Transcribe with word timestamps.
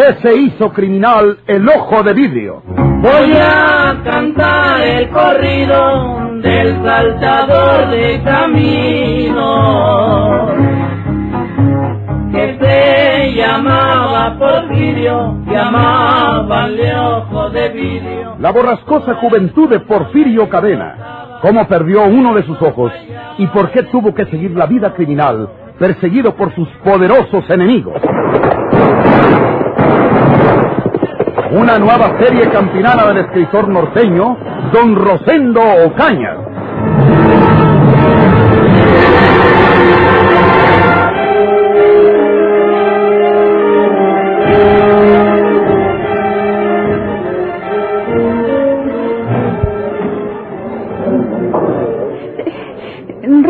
qué 0.00 0.14
se 0.22 0.34
hizo 0.34 0.72
criminal 0.72 1.40
el 1.46 1.68
ojo 1.68 2.02
de 2.02 2.14
vidrio? 2.14 2.62
Voy 2.66 3.32
a 3.34 4.00
cantar 4.02 4.80
el 4.80 5.10
corrido 5.10 6.40
del 6.40 6.82
saltador 6.82 7.90
de 7.90 8.22
camino 8.22 9.46
que 12.32 12.58
se 12.60 13.34
llamaba 13.34 14.38
Porfirio, 14.38 15.36
llamabanle 15.46 16.98
ojo 16.98 17.50
de 17.50 17.68
vidrio. 17.68 18.36
La 18.38 18.52
borrascosa 18.52 19.16
juventud 19.16 19.68
de 19.68 19.80
Porfirio 19.80 20.48
Cadena. 20.48 21.40
Cómo 21.42 21.68
perdió 21.68 22.04
uno 22.04 22.34
de 22.34 22.42
sus 22.44 22.60
ojos 22.62 22.92
y 23.38 23.46
por 23.48 23.70
qué 23.70 23.82
tuvo 23.84 24.14
que 24.14 24.24
seguir 24.26 24.52
la 24.52 24.66
vida 24.66 24.94
criminal 24.94 25.48
perseguido 25.78 26.34
por 26.36 26.54
sus 26.54 26.68
poderosos 26.84 27.48
enemigos. 27.48 28.00
Una 31.52 31.78
nueva 31.78 32.18
serie 32.18 32.48
campinana 32.48 33.06
del 33.06 33.18
escritor 33.18 33.68
norteño, 33.68 34.36
Don 34.72 34.94
Rosendo 34.94 35.60
Ocaña. 35.86 36.50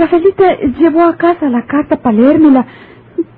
Rafaelita 0.01 0.57
llevó 0.79 1.03
a 1.05 1.17
casa 1.17 1.49
la 1.49 1.67
carta 1.67 1.97
para 1.97 2.17
leérmela. 2.17 2.67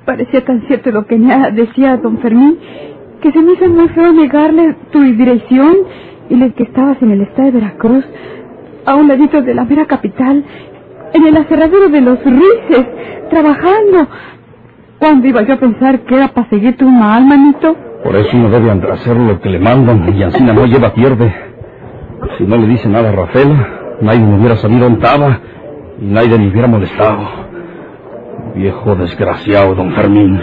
Parecía 0.04 0.44
tan 0.44 0.62
cierto 0.66 0.90
lo 0.90 1.06
que 1.06 1.16
me 1.16 1.52
decía 1.52 1.96
don 1.96 2.18
Fermín 2.18 2.58
que 3.20 3.30
se 3.30 3.40
me 3.40 3.52
hizo 3.52 3.68
muy 3.68 3.88
feo 3.88 4.12
negarle 4.12 4.74
tu 4.90 5.00
dirección 5.00 5.76
y 6.28 6.42
el 6.42 6.52
que 6.54 6.64
estabas 6.64 7.00
en 7.02 7.12
el 7.12 7.22
estado 7.22 7.52
de 7.52 7.60
Veracruz, 7.60 8.04
a 8.84 8.94
un 8.96 9.06
ladito 9.06 9.42
de 9.42 9.54
la 9.54 9.64
mera 9.64 9.86
capital, 9.86 10.44
en 11.12 11.26
el 11.26 11.36
aserradero 11.36 11.88
de 11.88 12.00
los 12.00 12.18
Rices, 12.24 12.86
trabajando. 13.30 14.08
¿Cuándo 14.98 15.28
iba 15.28 15.42
yo 15.42 15.54
a 15.54 15.56
pensar 15.58 16.00
que 16.00 16.16
era 16.16 16.28
para 16.28 16.48
seguirte 16.48 16.84
un 16.84 16.98
mal, 16.98 17.24
manito? 17.24 17.76
Por 18.02 18.16
eso 18.16 18.36
no 18.36 18.50
debe 18.50 18.70
hacer 18.90 19.16
lo 19.16 19.40
que 19.40 19.50
le 19.50 19.60
mandan 19.60 20.12
y 20.16 20.22
así 20.22 20.42
no 20.42 20.66
lleva 20.66 20.92
pierde. 20.92 21.32
Si 22.38 22.44
no 22.44 22.56
le 22.56 22.66
dice 22.66 22.88
nada 22.88 23.10
a 23.10 23.12
Rafael, 23.12 23.54
nadie 24.00 24.20
me 24.20 24.38
hubiera 24.38 24.56
sabido 24.56 24.84
dónde 24.84 25.04
estaba 25.04 25.38
y 26.00 26.06
nadie 26.06 26.38
me 26.38 26.48
hubiera 26.48 26.66
molestado. 26.66 27.51
Viejo 28.54 28.94
desgraciado, 28.96 29.74
don 29.74 29.92
Fermín. 29.92 30.40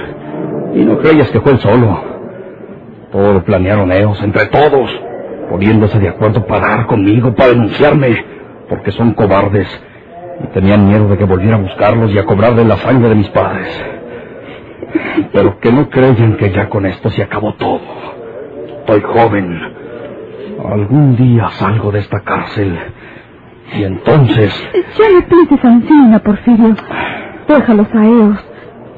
Y 0.73 0.85
no 0.85 0.97
creías 0.97 1.29
que 1.29 1.39
fue 1.41 1.53
él 1.53 1.59
solo. 1.59 2.03
Todo 3.11 3.33
lo 3.33 3.43
planearon 3.43 3.91
ellos, 3.91 4.21
entre 4.21 4.47
todos, 4.47 4.89
poniéndose 5.49 5.99
de 5.99 6.09
acuerdo 6.09 6.45
para 6.45 6.67
dar 6.67 6.85
conmigo, 6.85 7.33
para 7.33 7.49
denunciarme, 7.49 8.23
porque 8.67 8.91
son 8.91 9.13
cobardes 9.13 9.67
y 10.43 10.47
tenían 10.53 10.88
miedo 10.88 11.07
de 11.07 11.17
que 11.17 11.25
volviera 11.25 11.57
a 11.57 11.59
buscarlos 11.59 12.11
y 12.11 12.17
a 12.17 12.25
cobrarle 12.25 12.63
la 12.66 12.77
sangre 12.77 13.09
de 13.09 13.16
mis 13.16 13.29
padres. 13.29 13.85
Pero 15.33 15.59
que 15.59 15.71
no 15.71 15.89
creyan 15.89 16.38
que 16.38 16.51
ya 16.51 16.69
con 16.69 16.85
esto 16.85 17.09
se 17.09 17.23
acabó 17.23 17.53
todo. 17.55 17.81
Estoy 18.79 19.01
joven. 19.01 19.59
Algún 20.66 21.16
día 21.16 21.49
salgo 21.51 21.91
de 21.91 21.99
esta 21.99 22.21
cárcel 22.21 22.77
y 23.77 23.83
entonces... 23.83 24.53
Ya 24.97 25.09
no 25.09 25.27
pienses 25.27 25.66
Ancina, 25.66 26.19
Porfirio. 26.19 26.75
Déjalos 27.50 27.88
a 27.95 28.05
ellos. 28.05 28.38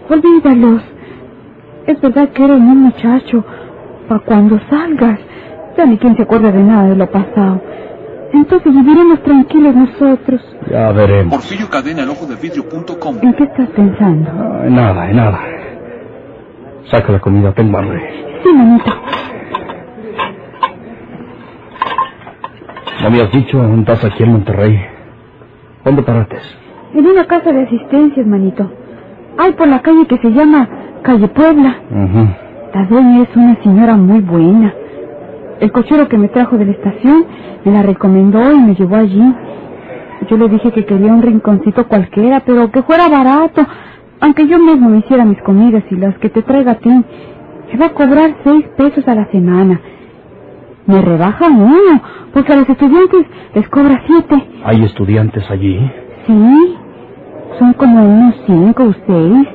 Olvídalos. 0.10 0.82
Es 1.88 2.02
verdad 2.02 2.30
que 2.30 2.44
eres 2.44 2.58
un 2.58 2.84
muchacho. 2.84 3.46
Para 4.10 4.20
cuando 4.26 4.60
salgas, 4.70 5.20
ya 5.78 5.86
ni 5.86 5.98
quien 5.98 6.18
se 6.18 6.24
acuerda 6.24 6.52
de 6.52 6.62
nada 6.62 6.90
de 6.90 6.96
lo 6.98 7.10
pasado. 7.10 7.62
Entonces 8.34 8.74
viviremos 8.74 9.24
tranquilos 9.24 9.74
nosotros. 9.74 10.42
Ya 10.70 10.92
veremos. 10.92 11.34
Porfirio 11.34 11.70
Cadena, 11.70 12.04
el 12.04 12.10
ojo 12.10 12.26
de 12.26 12.36
vidrio.com. 12.36 13.20
¿En 13.22 13.34
qué 13.36 13.44
estás 13.46 13.70
pensando? 13.70 14.32
Ah, 14.34 14.62
en 14.66 14.76
nada, 14.76 15.10
en 15.10 15.16
nada. 15.16 15.40
Saca 16.90 17.14
la 17.14 17.20
comida, 17.20 17.54
tengo 17.54 17.78
hambre. 17.78 18.02
Sí, 18.44 18.50
manito. 18.54 18.92
¿No 23.02 23.10
me 23.12 23.22
has 23.22 23.32
dicho 23.32 23.58
dónde 23.58 23.94
estás 23.94 24.12
aquí 24.12 24.24
en 24.24 24.32
Monterrey? 24.34 24.80
¿Dónde 25.86 26.04
parates? 26.04 26.61
En 26.94 27.06
una 27.08 27.26
casa 27.26 27.52
de 27.52 27.64
asistencias, 27.64 28.28
manito. 28.28 28.70
Hay 29.38 29.54
por 29.54 29.68
la 29.68 29.82
calle 29.82 30.06
que 30.08 30.18
se 30.18 30.32
llama 30.32 30.68
Calle 31.04 31.28
Puebla. 31.30 31.76
Ujú. 31.90 32.28
La 32.74 32.86
dueña 32.86 33.24
es 33.24 33.36
una 33.36 33.56
señora 33.64 33.96
muy 33.96 34.20
buena. 34.20 34.74
El 35.60 35.72
cochero 35.72 36.08
que 36.08 36.18
me 36.18 36.28
trajo 36.28 36.58
de 36.58 36.66
la 36.66 36.72
estación 36.72 37.26
me 37.64 37.72
la 37.72 37.84
recomendó 37.84 38.52
y 38.52 38.60
me 38.60 38.76
llevó 38.76 38.96
allí. 38.98 39.34
Yo 40.30 40.38
le 40.38 40.50
dije 40.50 40.72
que 40.72 40.86
quería 40.86 41.14
un 41.14 41.22
rinconcito 41.22 41.88
cualquiera, 41.88 42.42
pero 42.46 42.72
que 42.72 42.82
fuera 42.84 43.08
barato. 43.10 43.66
Aunque 44.20 44.48
yo 44.48 44.60
mismo 44.60 44.90
me 44.90 45.00
hiciera 45.00 45.26
mis 45.26 45.42
comidas 45.42 45.84
y 45.90 45.96
las 45.96 46.18
que 46.20 46.30
te 46.30 46.42
traiga 46.42 46.74
a 46.74 46.76
ti. 46.76 46.90
Me 46.90 47.78
va 47.80 47.86
a 47.88 47.94
cobrar 47.94 48.36
seis 48.44 48.66
pesos 48.78 49.08
a 49.08 49.16
la 49.16 49.26
semana. 49.32 49.80
Me 50.88 51.02
rebaja 51.02 51.48
uno, 51.48 52.02
porque 52.34 52.54
a 52.54 52.58
los 52.58 52.70
estudiantes 52.70 53.26
les 53.56 53.70
cobra 53.70 54.02
siete. 54.08 54.44
¿Hay 54.66 54.84
estudiantes 54.84 55.50
allí? 55.50 55.80
Sí, 56.28 56.78
son 57.60 57.74
como 57.74 58.04
unos 58.04 58.36
cinco 58.46 58.84
o 58.84 58.94
seis. 59.08 59.48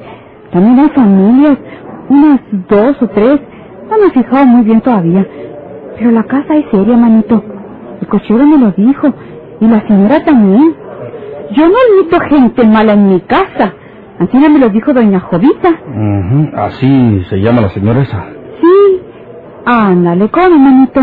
También 0.50 0.78
hay 0.78 0.88
familias, 0.90 1.58
unas 2.08 2.40
dos 2.68 3.02
o 3.02 3.08
tres. 3.08 3.40
No 3.90 3.98
me 3.98 4.06
he 4.06 4.10
fijado 4.10 4.46
muy 4.46 4.64
bien 4.64 4.80
todavía. 4.80 5.26
Pero 5.98 6.10
la 6.10 6.24
casa 6.24 6.54
es 6.56 6.66
seria, 6.70 6.96
manito. 6.96 7.42
El 8.00 8.06
cochero 8.08 8.44
me 8.46 8.58
lo 8.58 8.70
dijo. 8.72 9.12
Y 9.60 9.66
la 9.66 9.86
señora 9.86 10.22
también. 10.24 10.74
Yo 11.52 11.68
no 11.68 11.74
admito 11.74 12.20
gente 12.28 12.66
mala 12.66 12.92
en 12.94 13.08
mi 13.08 13.20
casa. 13.20 13.72
Así 14.18 14.36
me 14.38 14.58
lo 14.58 14.68
dijo 14.70 14.92
doña 14.92 15.20
Jovita. 15.20 15.70
Ujú. 15.70 16.48
Así 16.56 17.22
se 17.28 17.36
llama 17.36 17.60
la 17.62 17.68
señora 17.70 18.00
esa. 18.02 18.24
Sí. 18.60 19.00
Ándale, 19.64 20.28
come, 20.30 20.58
manito. 20.58 21.00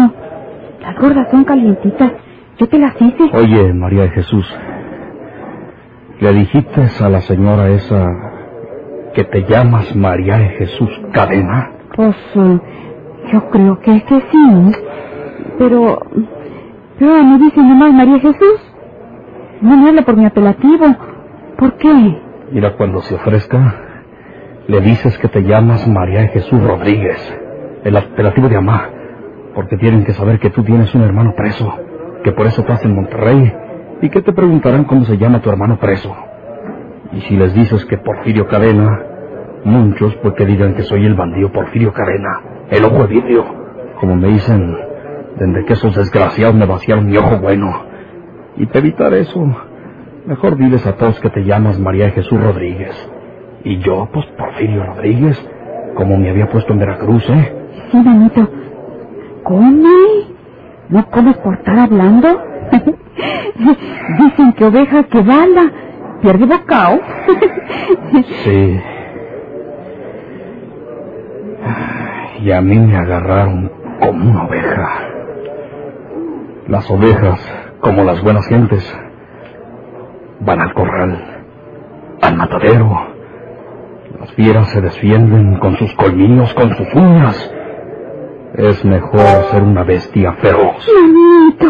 Las 0.81 0.95
gordas 0.99 1.27
son 1.31 1.43
calientitas. 1.43 2.11
Yo 2.57 2.67
te 2.67 2.77
las 2.77 2.93
hice. 3.01 3.29
Oye, 3.33 3.73
María 3.73 4.03
de 4.03 4.09
Jesús. 4.09 4.45
¿Le 6.23 6.31
dijiste 6.31 6.81
a 7.01 7.09
la 7.09 7.19
señora 7.19 7.67
esa 7.67 8.07
que 9.13 9.25
te 9.25 9.43
llamas 9.43 9.93
María 9.93 10.37
de 10.37 10.47
Jesús 10.51 10.89
Cadena? 11.11 11.71
Pues 11.93 12.15
eh, 12.35 12.59
yo 13.33 13.49
creo 13.49 13.77
que 13.81 13.97
es 13.97 14.03
que 14.05 14.21
sí. 14.31 14.71
Pero... 15.59 15.99
Pero 16.97 17.23
me 17.25 17.39
dice 17.39 17.61
nomás 17.61 17.91
María 17.93 18.19
Jesús. 18.21 18.73
No 19.59 19.75
me 19.75 19.89
habla 19.89 20.03
por 20.03 20.15
mi 20.15 20.25
apelativo. 20.25 20.95
¿Por 21.57 21.73
qué? 21.73 22.21
Mira, 22.53 22.77
cuando 22.77 23.01
se 23.01 23.15
ofrezca, 23.15 23.75
le 24.67 24.79
dices 24.79 25.17
que 25.17 25.27
te 25.27 25.43
llamas 25.43 25.85
María 25.89 26.21
de 26.21 26.29
Jesús 26.29 26.63
Rodríguez, 26.63 27.19
el 27.83 27.97
apelativo 27.97 28.47
de 28.47 28.55
Amá, 28.55 28.89
porque 29.53 29.75
tienen 29.75 30.05
que 30.05 30.13
saber 30.13 30.39
que 30.39 30.51
tú 30.51 30.63
tienes 30.63 30.95
un 30.95 31.01
hermano 31.01 31.33
preso, 31.35 31.69
que 32.23 32.31
por 32.31 32.45
eso 32.45 32.61
estás 32.61 32.85
en 32.85 32.95
Monterrey, 32.95 33.53
y 34.03 34.09
que 34.09 34.21
te 34.21 34.33
preguntarán 34.33 34.83
cómo 34.83 35.05
se 35.05 35.17
llama 35.17 35.41
tu 35.41 35.49
hermano 35.49 35.77
preso. 35.79 36.13
Y 37.13 37.21
si 37.21 37.37
les 37.37 37.53
dices 37.53 37.85
que 37.85 37.97
Porfirio 37.97 38.49
Cadena, 38.49 38.99
muchos 39.63 40.13
pues 40.17 40.33
que 40.33 40.45
digan 40.45 40.73
que 40.73 40.83
soy 40.83 41.05
el 41.05 41.15
bandido 41.15 41.53
Porfirio 41.53 41.93
Cadena, 41.93 42.41
el 42.69 42.83
ojo 42.83 43.07
de 43.07 43.07
vidrio, 43.07 43.45
como 44.01 44.17
me 44.17 44.27
dicen, 44.27 44.75
desde 45.37 45.63
que 45.63 45.73
esos 45.73 45.95
desgraciados 45.95 46.53
me 46.53 46.65
vaciaron 46.65 47.07
mi 47.07 47.15
ojo 47.15 47.37
bueno. 47.37 47.71
Y 48.57 48.65
para 48.65 48.79
evitar 48.79 49.13
eso, 49.13 49.47
mejor 50.25 50.57
diles 50.57 50.85
a 50.85 50.97
todos 50.97 51.17
que 51.21 51.29
te 51.29 51.45
llamas 51.45 51.79
María 51.79 52.09
Jesús 52.09 52.43
Rodríguez. 52.43 53.09
Y 53.63 53.77
yo, 53.77 54.09
pues 54.11 54.25
Porfirio 54.37 54.83
Rodríguez, 54.83 55.41
como 55.95 56.17
me 56.17 56.29
había 56.29 56.49
puesto 56.49 56.73
en 56.73 56.79
Veracruz, 56.79 57.23
¿eh? 57.29 57.55
Sí, 57.89 57.97
manito. 57.99 58.49
¿Come? 59.43 60.25
¿No 60.89 61.09
comes 61.09 61.37
por 61.37 61.53
estar 61.53 61.79
hablando? 61.79 62.52
Dicen 64.19 64.53
que 64.53 64.65
oveja 64.65 65.03
que 65.03 65.21
bala 65.21 65.71
pierde 66.21 66.45
bocao. 66.45 66.99
Sí. 68.43 68.79
Y 72.41 72.51
a 72.51 72.61
mí 72.61 72.79
me 72.79 72.97
agarraron 72.97 73.71
como 73.99 74.31
una 74.31 74.45
oveja. 74.45 74.89
Las 76.67 76.89
ovejas, 76.89 77.39
como 77.79 78.03
las 78.03 78.21
buenas 78.21 78.47
gentes, 78.47 78.97
van 80.39 80.61
al 80.61 80.73
corral, 80.73 81.19
al 82.21 82.35
matadero. 82.35 83.07
Las 84.19 84.31
fieras 84.33 84.69
se 84.69 84.81
defienden 84.81 85.57
con 85.59 85.77
sus 85.77 85.93
colmillos, 85.95 86.53
con 86.53 86.75
sus 86.75 86.93
uñas. 86.93 87.53
Es 88.55 88.85
mejor 88.85 89.19
ser 89.49 89.63
una 89.63 89.83
bestia 89.83 90.33
feroz. 90.33 90.87
Manito. 90.87 91.65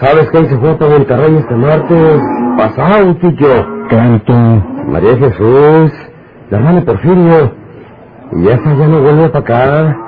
¿Sabes 0.00 0.28
quién 0.30 0.46
se 0.50 0.58
fue 0.58 0.74
para 0.76 0.90
Monterrey 0.90 1.36
este 1.38 1.54
martes? 1.54 2.20
Pasado, 2.58 3.16
tío. 3.16 3.88
Canto. 3.88 4.34
María 4.86 5.16
Jesús, 5.16 5.92
la 6.50 6.58
hermana 6.58 6.82
Porfirio. 6.82 7.52
Y 8.32 8.48
esa 8.48 8.74
ya 8.74 8.86
no 8.86 9.00
vuelve 9.00 9.30
para 9.30 9.40
acá. 9.40 10.07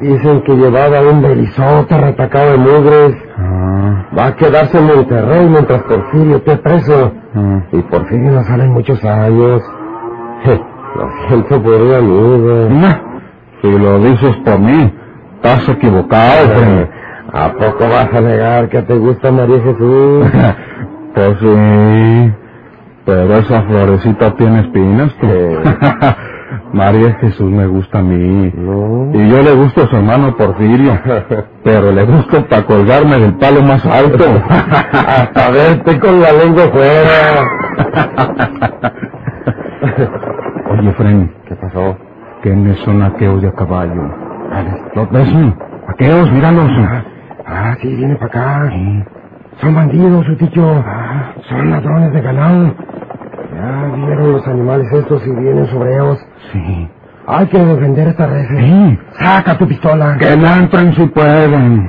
Dicen 0.00 0.42
que 0.42 0.54
llevaba 0.54 1.00
un 1.02 1.22
belizote 1.22 1.96
retacado 1.98 2.52
de 2.52 2.56
mugres. 2.58 3.16
Ah, 3.38 4.06
Va 4.18 4.26
a 4.26 4.36
quedarse 4.36 4.78
en 4.78 4.86
Monterrey 4.86 5.46
mientras 5.48 5.82
Porfirio 5.84 6.36
esté 6.36 6.56
preso. 6.56 7.12
ah. 7.34 7.60
Y 7.72 7.82
Porfirio 7.82 8.30
no 8.32 8.44
sale 8.44 8.64
en 8.64 8.72
muchos 8.72 9.04
años. 9.04 9.62
Lo 10.96 11.10
siento 11.28 11.62
por 11.62 11.74
un 11.82 11.94
amigo. 11.94 12.68
Nah, 12.70 12.94
si 13.62 13.70
lo 13.70 13.98
dices 14.00 14.36
por 14.44 14.58
mí, 14.60 14.92
estás 15.36 15.68
equivocado. 15.68 16.88
¿A 17.32 17.48
poco 17.52 17.84
vas 17.88 18.12
a 18.14 18.20
negar 18.20 18.68
que 18.68 18.82
te 18.82 18.94
gusta 18.96 19.30
María 19.32 19.60
Jesús? 19.62 20.26
Pues 21.14 21.38
sí, 21.38 22.32
pero 23.04 23.34
esa 23.36 23.62
florecita 23.62 24.34
tiene 24.34 24.62
espinas, 24.62 25.14
tú. 25.20 25.28
María 26.74 27.14
Jesús 27.20 27.50
me 27.50 27.66
gusta 27.66 28.00
a 28.00 28.02
mí. 28.02 28.52
No. 28.56 29.10
Y 29.14 29.30
yo 29.30 29.42
le 29.42 29.54
gusto 29.54 29.84
a 29.84 29.86
su 29.86 29.96
hermano 29.96 30.36
Porfirio, 30.36 30.98
pero 31.64 31.92
le 31.92 32.04
gusto 32.04 32.44
para 32.46 32.64
colgarme 32.64 33.20
del 33.20 33.34
palo 33.34 33.62
más 33.62 33.86
alto. 33.86 34.24
Hasta 34.50 35.50
verte 35.50 36.00
con 36.00 36.20
la 36.20 36.32
lengua 36.32 36.64
fuera. 36.72 37.44
Oye, 40.70 40.92
Fren, 40.94 41.32
¿Qué 41.46 41.54
pasó? 41.54 41.96
¿quiénes 42.42 42.76
son 42.80 43.02
aquellos 43.02 43.40
de 43.40 43.48
a 43.48 43.52
caballo? 43.52 44.10
¿Los 44.94 45.10
ves? 45.10 45.28
Aquellos, 45.88 46.30
míralos. 46.32 46.70
Ah, 47.46 47.76
sí, 47.80 47.94
viene 47.94 48.16
para 48.16 48.26
acá. 48.26 48.72
Son 49.60 49.74
bandidos, 49.74 50.26
su 50.26 50.36
tío. 50.36 50.84
Son 51.48 51.70
ladrones 51.70 52.12
de 52.12 52.20
ganado. 52.20 52.74
Ya 53.54 53.94
vieron 53.94 54.32
los 54.32 54.46
animales 54.48 54.92
estos 54.92 55.24
y 55.26 55.30
vienen 55.30 55.66
sobre 55.68 55.94
ellos. 55.94 56.18
Sí. 56.52 56.88
Hay 57.26 57.46
que 57.46 57.58
defender 57.58 58.08
esta 58.08 58.26
red. 58.26 58.46
Sí. 58.48 58.98
Saca 59.18 59.56
tu 59.56 59.66
pistola. 59.68 60.16
Que 60.18 60.36
la 60.36 60.56
entren 60.56 60.94
si 60.94 61.06
pueden. 61.06 61.88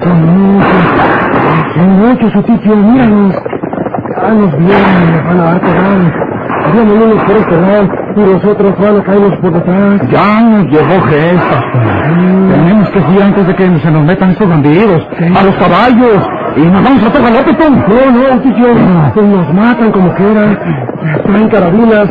Son 0.00 0.24
muchos. 0.24 0.82
Son 1.74 1.88
muchos, 1.98 2.32
su 2.32 2.42
tío. 2.42 2.76
Míralos. 2.76 3.34
Ya 4.16 4.28
nos 4.32 4.58
vienen, 4.58 5.12
nos 5.12 5.24
van 5.26 5.40
a 5.40 5.44
dar. 5.44 6.31
Vienen 6.72 7.02
unos 7.02 7.24
por 7.24 7.36
este 7.36 7.60
lado 7.60 7.88
y 8.16 8.20
los 8.20 8.44
otros 8.44 8.78
van 8.78 9.00
a 9.00 9.02
caernos 9.02 9.36
por 9.40 9.52
detrás. 9.52 10.00
Ya 10.10 10.40
nos 10.42 10.66
llevó 10.66 11.02
gestas. 11.02 11.64
Tenemos 12.50 12.88
que 12.90 12.98
ir 12.98 13.22
antes 13.22 13.46
de 13.46 13.54
que 13.54 13.78
se 13.78 13.90
nos 13.90 14.04
metan 14.04 14.30
estos 14.30 14.48
bandidos. 14.48 15.02
A 15.18 15.42
los 15.42 15.54
caballos. 15.56 16.28
Y 16.56 16.60
nos 16.60 16.84
vamos 16.84 17.02
a 17.02 17.08
otro 17.08 17.22
galope, 17.22 17.54
Tom. 17.54 17.74
No, 17.74 18.10
no, 18.12 18.40
tío. 18.40 18.66
Pues 19.14 19.26
nos 19.26 19.54
matan 19.54 19.92
como 19.92 20.14
quieran. 20.14 20.58
Traen 21.24 21.48
carabinas. 21.48 22.08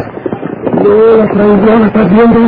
No, 0.73 1.17
las 1.17 1.29
traen, 1.29 1.65
las 1.65 1.81
estás 1.87 2.09
viendo. 2.09 2.39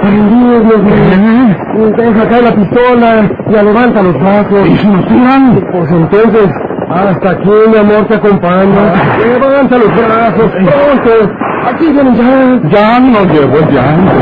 Prendidos, 0.00 0.64
Dios 0.64 0.82
mío. 0.82 1.92
Deja 1.96 2.28
caer 2.28 2.44
la 2.44 2.54
pistola. 2.54 3.30
Ya 3.50 3.62
levanta 3.62 4.02
los 4.02 4.18
brazos. 4.18 4.68
¿Y 4.68 4.76
si 4.76 4.88
nos 4.88 5.06
tiran? 5.06 5.60
Pues 5.72 5.90
entonces, 5.90 6.50
hasta 6.90 7.30
aquí, 7.30 7.50
mi 7.68 7.76
amor, 7.76 8.06
te 8.06 8.14
acompaña. 8.14 8.92
Levanta 9.18 9.78
los 9.78 9.94
brazos, 9.94 10.50
pronto. 10.50 11.32
Aquí 11.68 11.86
vienen 11.92 12.14
ya. 12.14 12.68
Ya 12.70 13.00
nos 13.00 13.26
llevó 13.26 13.58
el 13.58 13.68
llanto. 13.74 14.12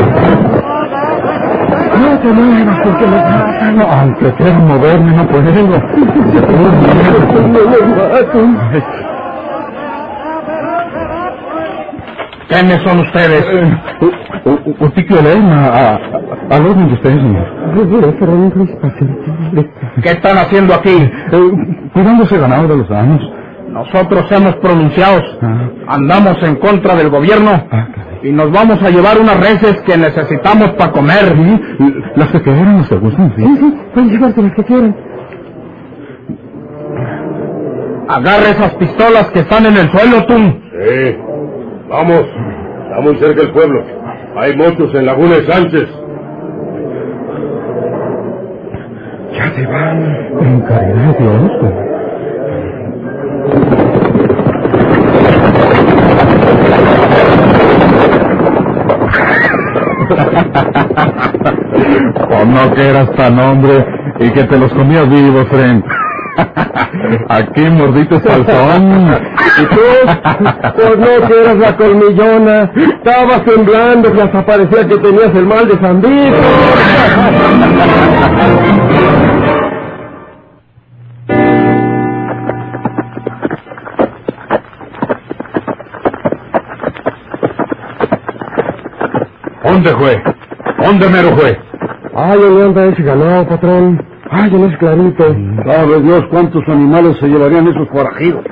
No 1.99 2.19
te 2.19 2.27
muevas 2.27 2.79
porque 2.83 3.07
nos 3.07 3.21
matan. 3.23 3.77
No, 3.77 3.83
aunque 3.91 4.33
quiero 4.33 4.59
moverme, 4.59 5.11
no 5.13 5.27
puedo. 5.27 5.43
No 7.37 7.59
matan. 7.95 9.16
¿Quiénes 12.49 12.81
son 12.83 12.99
ustedes? 12.99 13.45
Un 14.79 14.91
tío 14.91 15.19
Elena, 15.19 15.67
a, 15.67 15.95
al 16.51 16.65
orden 16.65 16.87
de 16.87 16.93
ustedes, 16.93 17.17
señor. 17.17 17.45
¿Qué 20.01 20.09
están 20.09 20.37
haciendo 20.37 20.73
aquí? 20.73 20.95
Eh, 20.95 21.51
cuidando 21.93 22.23
ese 22.23 22.37
ganado 22.37 22.67
de 22.69 22.77
los 22.77 22.91
años. 22.91 23.21
Nosotros 23.69 24.31
hemos 24.31 24.55
pronunciado, 24.57 25.21
Ah. 25.41 25.69
andamos 25.87 26.41
en 26.41 26.55
contra 26.55 26.95
del 26.95 27.09
gobierno 27.09 27.51
Ah, 27.69 27.87
y 28.23 28.31
nos 28.31 28.49
vamos 28.51 28.81
a 28.81 28.89
llevar 28.89 29.19
unas 29.19 29.39
reses 29.39 29.81
que 29.81 29.97
necesitamos 29.97 30.69
para 30.71 30.91
comer. 30.93 31.35
Sí, 31.77 31.93
las 32.15 32.29
que 32.31 32.41
quieran, 32.41 32.77
las 32.77 32.89
que 32.89 32.95
gusten, 32.95 33.33
sí. 33.35 33.75
Pueden 33.93 34.09
llevarte 34.09 34.41
las 34.41 34.53
que 34.53 34.63
quieran. 34.63 34.95
Agarra 38.07 38.49
esas 38.49 38.73
pistolas 38.75 39.29
que 39.31 39.39
están 39.39 39.65
en 39.65 39.75
el 39.77 39.91
suelo, 39.91 40.25
tú. 40.25 40.35
Sí. 40.37 41.17
Vamos. 41.89 42.25
Está 42.83 43.01
muy 43.01 43.15
cerca 43.17 43.41
el 43.41 43.51
pueblo. 43.51 43.83
Hay 44.35 44.55
muchos 44.55 44.93
en 44.93 45.05
Laguna 45.05 45.35
de 45.35 45.45
Sánchez. 45.47 45.89
Ya 49.33 49.51
se 49.53 49.65
van. 49.65 50.27
En 50.41 50.61
caridad 50.61 51.17
de 51.17 51.23
Dios. 51.23 51.51
pues. 51.59 51.73
O 62.29 62.45
no 62.45 62.73
que 62.73 62.89
eras 62.89 63.11
tan 63.15 63.39
hombre 63.39 63.85
y 64.19 64.29
que 64.31 64.43
te 64.43 64.57
los 64.57 64.71
comías 64.73 65.09
vivos, 65.09 65.47
Fren. 65.49 65.83
Aquí 67.29 67.61
mordiste 67.61 68.19
salsón. 68.19 69.17
¿Y 69.61 69.65
tú? 69.65 69.81
Pues 70.75 70.97
no 70.99 71.27
que 71.27 71.41
eras 71.41 71.57
la 71.57 71.75
colmillona. 71.77 72.71
Estabas 72.75 73.43
temblando 73.45 74.13
y 74.15 74.19
hasta 74.19 74.45
parecía 74.45 74.87
que 74.87 74.97
tenías 74.97 75.35
el 75.35 75.45
mal 75.45 75.67
de 75.67 75.79
San 75.79 76.01
Vito. 76.01 76.37
¿Dónde 89.63 89.93
fue? 89.95 90.23
¿Dónde 90.83 91.09
mero 91.09 91.35
fue? 91.37 91.59
Ay, 92.15 92.39
¿dónde 92.39 92.63
anda 92.63 92.85
ese 92.85 93.03
ganado, 93.03 93.47
patrón? 93.47 94.16
Ay, 94.31 94.53
en 94.53 94.63
ese 94.65 94.77
clarito. 94.77 95.23
Sabe 95.65 96.01
Dios 96.01 96.25
cuántos 96.29 96.63
animales 96.67 97.17
se 97.19 97.27
llevarían 97.27 97.67
esos 97.67 97.87
forajidos. 97.89 98.43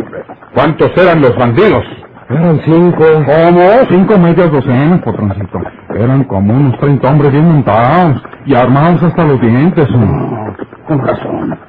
¿Cuántos 0.53 0.91
eran 0.97 1.21
los 1.21 1.35
bandidos? 1.37 1.83
Eran 2.29 2.59
cinco. 2.65 3.03
¿Cómo? 3.25 3.69
Cinco 3.89 4.17
medias 4.17 4.51
docenas, 4.51 5.01
patroncito. 5.01 5.59
Eran 5.95 6.23
como 6.25 6.53
unos 6.53 6.79
30 6.79 7.07
hombres 7.09 7.31
bien 7.31 7.45
montados 7.45 8.21
y 8.45 8.55
armados 8.55 9.03
hasta 9.03 9.23
los 9.25 9.39
dientes. 9.41 9.87
Con 10.87 10.99
razón. 10.99 11.59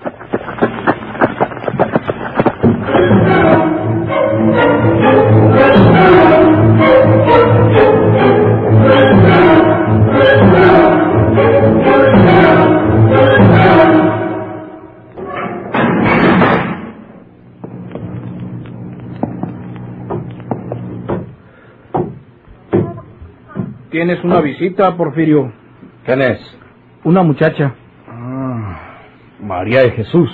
Tienes 24.06 24.22
una 24.22 24.40
visita, 24.40 24.96
Porfirio. 24.96 25.50
¿Quién 26.04 26.22
es? 26.22 26.38
Una 27.02 27.24
muchacha. 27.24 27.74
María 29.40 29.80
de 29.80 29.90
Jesús. 29.90 30.30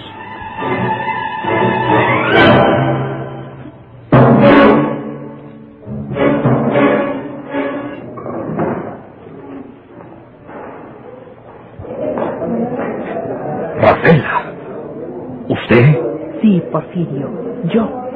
Rafaela. 13.81 14.53
¿Usted? 15.49 15.99
Sí, 16.43 16.63
Porfirio, 16.71 17.31
yo. 17.73 18.12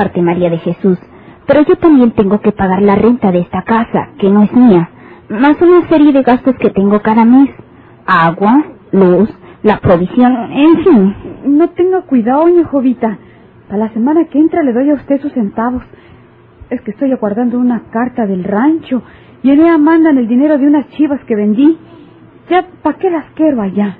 Molestarte, 0.00 0.22
María 0.22 0.50
de 0.50 0.58
Jesús, 0.58 0.98
pero 1.46 1.62
yo 1.62 1.76
también 1.76 2.12
tengo 2.12 2.40
que 2.40 2.52
pagar 2.52 2.82
la 2.82 2.96
renta 2.96 3.30
de 3.32 3.40
esta 3.40 3.62
casa, 3.62 4.10
que 4.18 4.30
no 4.30 4.42
es 4.42 4.52
mía, 4.52 4.88
más 5.28 5.60
una 5.60 5.88
serie 5.88 6.12
de 6.12 6.22
gastos 6.22 6.54
que 6.58 6.70
tengo 6.70 7.00
cada 7.00 7.24
mes. 7.24 7.50
agua, 8.06 8.64
luz, 8.92 9.30
la 9.62 9.78
provisión, 9.78 10.32
en 10.52 10.84
fin. 10.84 11.14
No 11.58 11.68
tenga 11.70 12.02
cuidado, 12.02 12.40
doña 12.40 12.64
Jovita. 12.64 13.18
Para 13.68 13.84
la 13.86 13.92
semana 13.92 14.24
que 14.24 14.38
entra 14.38 14.62
le 14.64 14.72
doy 14.72 14.90
a 14.90 14.94
usted 14.94 15.20
sus 15.20 15.32
centavos. 15.32 15.82
Es 16.70 16.80
que 16.80 16.90
estoy 16.90 17.12
aguardando 17.12 17.58
una 17.58 17.82
carta 17.92 18.26
del 18.26 18.42
rancho 18.42 19.02
y 19.44 19.50
en 19.50 19.60
ella 19.60 19.78
mandan 19.78 20.18
el 20.18 20.26
dinero 20.26 20.58
de 20.58 20.66
unas 20.66 20.88
chivas 20.96 21.20
que 21.26 21.36
vendí. 21.36 21.78
Ya, 22.48 22.64
¿para 22.82 22.98
qué 22.98 23.10
las 23.10 23.26
quiero 23.36 23.62
allá? 23.62 23.98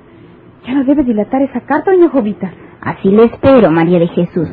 Ya 0.67 0.73
no 0.73 0.83
debe 0.83 1.03
dilatar 1.03 1.41
esa 1.41 1.61
carta, 1.61 1.91
doña 1.91 2.09
Jovita. 2.09 2.51
Así 2.81 3.09
le 3.09 3.25
espero, 3.25 3.71
María 3.71 3.99
de 3.99 4.07
Jesús. 4.07 4.49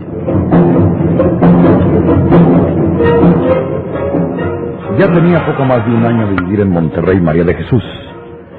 Ya 4.98 5.06
tenía 5.12 5.46
poco 5.46 5.64
más 5.64 5.86
de 5.86 5.94
un 5.94 6.04
año 6.04 6.26
de 6.28 6.42
vivir 6.42 6.60
en 6.60 6.70
Monterrey 6.70 7.20
María 7.20 7.44
de 7.44 7.54
Jesús, 7.54 7.84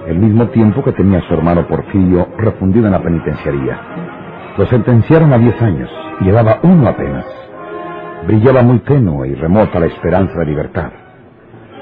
el 0.07 0.19
mismo 0.19 0.47
tiempo 0.47 0.81
que 0.83 0.93
tenía 0.93 1.21
su 1.27 1.33
hermano 1.33 1.67
Porfirio 1.67 2.29
refundido 2.37 2.85
en 2.85 2.93
la 2.93 3.03
penitenciaría. 3.03 3.77
Lo 4.57 4.65
sentenciaron 4.67 5.33
a 5.33 5.37
10 5.37 5.61
años, 5.61 5.89
llevaba 6.21 6.59
uno 6.63 6.87
apenas. 6.87 7.25
Brillaba 8.25 8.61
muy 8.61 8.79
tenue 8.79 9.27
y 9.27 9.35
remota 9.35 9.79
la 9.79 9.87
esperanza 9.87 10.39
de 10.39 10.45
libertad. 10.45 10.91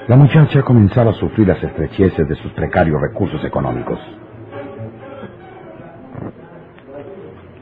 La 0.08 0.16
muchacha 0.16 0.64
comenzaba 0.64 1.12
a 1.12 1.16
sufrir 1.16 1.48
las 1.48 1.64
estrecheces 1.64 2.28
de 2.28 2.36
sus 2.36 2.52
precarios 2.54 3.00
recursos 3.00 3.44
económicos. 3.44 4.00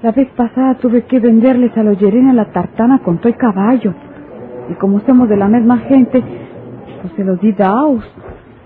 La 0.06 0.12
vez 0.12 0.30
pasada 0.36 0.76
tuve 0.76 1.06
que 1.06 1.20
venderles 1.20 1.76
a 1.76 1.82
los 1.82 1.98
Yerena 1.98 2.32
la 2.32 2.52
tartana 2.52 3.00
con 3.00 3.18
todo 3.18 3.30
y 3.30 3.34
caballo. 3.34 3.92
Y 4.70 4.76
como 4.76 5.00
somos 5.00 5.28
de 5.28 5.36
la 5.36 5.48
misma 5.48 5.80
gente, 5.80 6.22
pues 7.02 7.12
se 7.16 7.24
los 7.24 7.42
di 7.42 7.54
daos. 7.54 8.06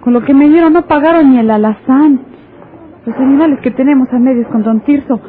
Con 0.01 0.12
lo 0.12 0.22
que 0.22 0.34
me 0.34 0.50
dieron 0.50 0.74
no 0.74 0.86
pagaron 0.86 1.31
ni 1.31 1.39
el 1.39 1.50
alazán. 1.50 2.19
Los 3.05 3.15
animales 3.15 3.62
que 3.62 3.72
tenemos 3.72 4.12
a 4.12 4.19
medios 4.19 4.48
con 4.48 4.63
don 4.63 4.81
Tirso, 4.81 5.22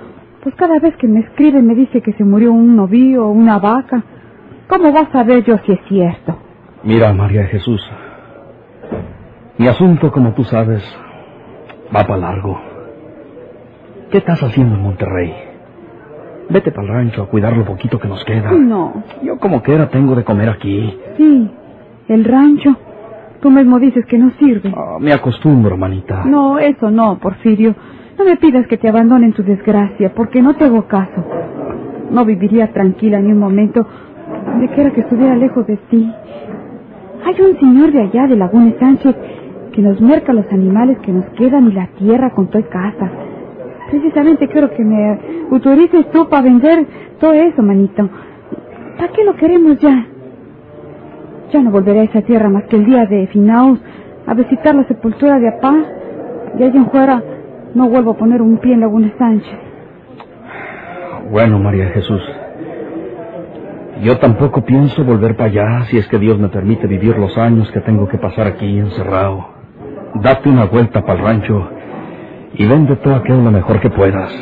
pues 0.42 0.52
cada 0.56 0.80
vez 0.80 0.96
que 0.96 1.06
me 1.06 1.20
escribe 1.20 1.62
me 1.62 1.76
dice 1.76 2.00
que 2.00 2.12
se 2.14 2.24
murió 2.24 2.50
un 2.50 2.74
novillo 2.74 3.28
o 3.28 3.30
una 3.30 3.60
vaca. 3.60 4.02
¿Cómo 4.66 4.90
vas 4.90 5.10
a 5.10 5.12
saber 5.12 5.44
yo 5.44 5.58
si 5.58 5.74
es 5.74 5.80
cierto? 5.86 6.36
Mira, 6.82 7.12
María 7.12 7.44
Jesús, 7.44 7.80
mi 9.58 9.68
asunto, 9.68 10.10
como 10.10 10.32
tú 10.32 10.42
sabes, 10.42 10.82
va 11.94 12.02
para 12.02 12.16
largo. 12.16 12.60
¿Qué 14.10 14.18
estás 14.18 14.42
haciendo 14.42 14.74
en 14.74 14.82
Monterrey? 14.82 15.49
Vete 16.50 16.72
para 16.72 16.88
el 16.88 16.92
rancho 16.92 17.22
a 17.22 17.26
cuidar 17.28 17.56
lo 17.56 17.64
poquito 17.64 17.98
que 17.98 18.08
nos 18.08 18.24
queda. 18.24 18.50
No. 18.52 19.04
Yo 19.22 19.38
como 19.38 19.62
quiera 19.62 19.88
tengo 19.88 20.14
de 20.16 20.24
comer 20.24 20.48
aquí. 20.48 20.98
Sí, 21.16 21.50
el 22.08 22.24
rancho. 22.24 22.76
Tú 23.40 23.50
mismo 23.50 23.78
dices 23.78 24.04
que 24.06 24.18
no 24.18 24.30
sirve. 24.32 24.72
Ah, 24.76 24.98
me 25.00 25.12
acostumbro, 25.12 25.76
manita. 25.76 26.24
No, 26.24 26.58
eso 26.58 26.90
no, 26.90 27.18
Porfirio. 27.18 27.74
No 28.18 28.24
me 28.24 28.36
pidas 28.36 28.66
que 28.66 28.76
te 28.76 28.88
abandone 28.88 29.26
en 29.26 29.32
tu 29.32 29.42
desgracia, 29.42 30.12
porque 30.14 30.42
no 30.42 30.54
te 30.54 30.64
hago 30.64 30.86
caso. 30.86 31.24
No 32.10 32.24
viviría 32.24 32.72
tranquila 32.72 33.18
ni 33.20 33.32
un 33.32 33.38
momento 33.38 33.86
donde 34.46 34.68
quiera 34.68 34.90
que 34.90 35.00
estuviera 35.00 35.36
lejos 35.36 35.66
de 35.66 35.76
ti. 35.76 36.12
Hay 37.24 37.40
un 37.40 37.58
señor 37.58 37.92
de 37.92 38.02
allá, 38.02 38.26
de 38.26 38.36
Laguna 38.36 38.74
Sánchez, 38.78 39.14
que 39.72 39.82
nos 39.82 40.00
merca 40.00 40.32
los 40.32 40.46
animales 40.52 40.98
que 40.98 41.12
nos 41.12 41.24
quedan 41.36 41.68
y 41.68 41.72
la 41.72 41.86
tierra 41.98 42.30
con 42.30 42.48
toda 42.48 42.68
casa. 42.68 43.10
Precisamente 43.90 44.46
quiero 44.48 44.70
que 44.70 44.84
me 44.84 45.18
autorices 45.50 46.08
tú 46.12 46.28
para 46.28 46.42
vender 46.42 46.86
todo 47.18 47.32
eso, 47.32 47.60
manito. 47.62 48.08
¿Para 48.96 49.12
qué 49.12 49.24
lo 49.24 49.34
queremos 49.34 49.78
ya? 49.78 50.06
Ya 51.52 51.60
no 51.60 51.72
volveré 51.72 52.00
a 52.00 52.04
esa 52.04 52.22
tierra 52.22 52.48
más 52.48 52.64
que 52.64 52.76
el 52.76 52.84
día 52.84 53.06
de 53.06 53.26
Finaos 53.26 53.80
a 54.26 54.34
visitar 54.34 54.74
la 54.76 54.86
sepultura 54.86 55.40
de 55.40 55.48
Apá. 55.48 55.74
Y 56.58 56.62
allá 56.62 56.76
en 56.76 56.90
fuera 56.90 57.22
no 57.74 57.88
vuelvo 57.88 58.12
a 58.12 58.16
poner 58.16 58.42
un 58.42 58.58
pie 58.58 58.74
en 58.74 58.80
Laguna 58.80 59.12
Sánchez. 59.18 59.58
Bueno, 61.30 61.58
María 61.58 61.86
Jesús. 61.88 62.22
Yo 64.02 64.18
tampoco 64.18 64.64
pienso 64.64 65.04
volver 65.04 65.36
para 65.36 65.50
allá 65.50 65.84
si 65.90 65.98
es 65.98 66.06
que 66.08 66.18
Dios 66.18 66.38
me 66.38 66.48
permite 66.48 66.86
vivir 66.86 67.18
los 67.18 67.36
años 67.36 67.70
que 67.72 67.80
tengo 67.80 68.08
que 68.08 68.18
pasar 68.18 68.46
aquí 68.46 68.78
encerrado. 68.78 69.48
Date 70.14 70.48
una 70.48 70.64
vuelta 70.66 71.02
para 71.04 71.18
el 71.18 71.24
rancho 71.24 71.70
y 72.54 72.66
vende 72.66 72.96
todo 72.96 73.14
aquello 73.16 73.42
lo 73.42 73.50
mejor 73.50 73.80
que 73.80 73.90
puedas. 73.90 74.32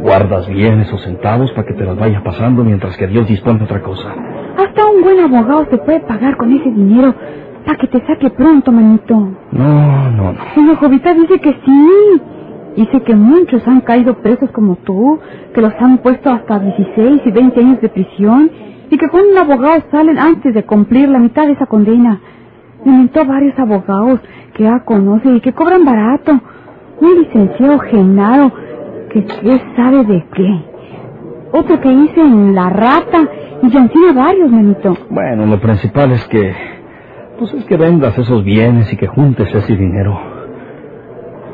Guardas 0.00 0.48
bien 0.48 0.80
esos 0.80 1.02
centavos 1.02 1.50
para 1.52 1.66
que 1.66 1.74
te 1.74 1.84
los 1.84 1.98
vaya 1.98 2.22
pasando 2.22 2.62
mientras 2.64 2.96
que 2.96 3.06
Dios 3.06 3.26
dispone 3.26 3.64
otra 3.64 3.82
cosa. 3.82 4.14
Hasta 4.58 4.86
un 4.86 5.02
buen 5.02 5.20
abogado 5.20 5.66
se 5.70 5.78
puede 5.78 6.00
pagar 6.00 6.36
con 6.36 6.52
ese 6.52 6.70
dinero 6.70 7.14
para 7.64 7.78
que 7.78 7.88
te 7.88 8.06
saque 8.06 8.30
pronto, 8.30 8.70
manito. 8.72 9.14
No, 9.52 10.10
no, 10.10 10.32
no. 10.32 10.38
Señor 10.54 10.76
Jovita 10.76 11.14
dice 11.14 11.40
que 11.40 11.52
sí. 11.64 12.22
Dice 12.76 13.02
que 13.02 13.14
muchos 13.14 13.66
han 13.66 13.80
caído 13.80 14.14
presos 14.18 14.50
como 14.50 14.76
tú, 14.76 15.18
que 15.54 15.62
los 15.62 15.72
han 15.80 15.98
puesto 15.98 16.30
hasta 16.30 16.58
16 16.58 17.22
y 17.24 17.30
20 17.30 17.60
años 17.60 17.80
de 17.80 17.88
prisión 17.88 18.50
y 18.90 18.98
que 18.98 19.08
con 19.08 19.20
un 19.32 19.38
abogado 19.38 19.82
salen 19.90 20.18
antes 20.18 20.54
de 20.54 20.62
cumplir 20.64 21.08
la 21.08 21.18
mitad 21.18 21.46
de 21.46 21.52
esa 21.52 21.66
condena. 21.66 22.20
Me 22.84 22.92
inventó 22.92 23.24
varios 23.24 23.58
abogados 23.58 24.20
que 24.54 24.64
ya 24.64 24.80
conoce 24.84 25.28
y 25.30 25.40
que 25.40 25.54
cobran 25.54 25.84
barato. 25.84 26.38
Un 27.00 27.14
licenciado 27.22 27.78
Genaro 27.80 28.52
que 29.10 29.24
qué 29.24 29.60
sabe 29.76 30.04
de 30.04 30.24
qué. 30.34 30.64
Otro 31.52 31.80
que 31.80 31.88
dice 31.88 32.20
en 32.20 32.54
La 32.54 32.70
Rata 32.70 33.28
y 33.62 33.70
ya 33.70 33.88
varios, 34.14 34.50
manito. 34.50 34.96
Bueno, 35.10 35.46
lo 35.46 35.58
principal 35.60 36.12
es 36.12 36.26
que... 36.28 36.54
Pues 37.38 37.52
es 37.52 37.64
que 37.64 37.76
vendas 37.76 38.16
esos 38.18 38.44
bienes 38.44 38.92
y 38.92 38.96
que 38.96 39.06
juntes 39.06 39.54
ese 39.54 39.76
dinero. 39.76 40.18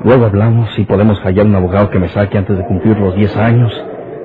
Luego 0.05 0.27
hablamos 0.27 0.77
y 0.79 0.85
podemos 0.85 1.21
hallar 1.23 1.47
un 1.47 1.55
abogado 1.55 1.91
que 1.91 1.99
me 1.99 2.09
saque 2.09 2.39
antes 2.39 2.57
de 2.57 2.65
cumplir 2.65 2.99
los 2.99 3.15
10 3.17 3.37
años. 3.37 3.73